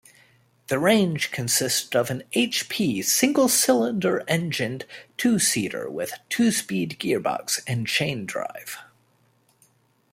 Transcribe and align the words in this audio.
The 0.65 0.79
range 0.79 1.29
consisted 1.29 1.95
of 1.95 2.09
a 2.09 2.15
hp 2.33 3.05
single-cylinder-engined 3.05 4.85
two-seater 5.15 5.91
with 5.91 6.13
two-speed 6.27 6.97
gearbox 6.99 7.61
and 7.67 7.85
chain 7.85 8.25
drive. 8.25 8.79